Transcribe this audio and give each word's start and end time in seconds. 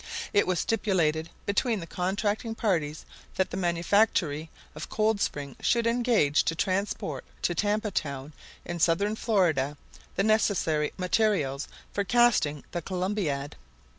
It 0.33 0.47
was 0.47 0.59
stipulated 0.59 1.29
between 1.45 1.79
the 1.79 1.85
contracting 1.85 2.55
parties 2.55 3.05
that 3.35 3.51
the 3.51 3.55
manufactory 3.55 4.49
of 4.73 4.89
Coldspring 4.89 5.55
should 5.59 5.85
engage 5.85 6.43
to 6.45 6.55
transport 6.55 7.23
to 7.43 7.53
Tampa 7.53 7.91
Town, 7.91 8.33
in 8.65 8.79
southern 8.79 9.15
Florida, 9.15 9.77
the 10.15 10.23
necessary 10.23 10.91
materials 10.97 11.67
for 11.93 12.03
casting 12.03 12.63
the 12.71 12.81
Columbiad. 12.81 13.53